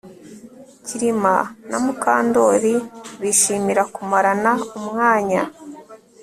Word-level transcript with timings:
Kirima 0.85 1.35
na 1.69 1.77
Mukandoli 1.83 2.75
bishimira 3.21 3.83
kumarana 3.93 4.51
umwanya 4.79 5.41